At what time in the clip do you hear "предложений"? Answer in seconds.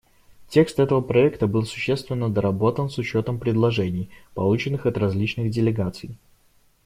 3.37-4.09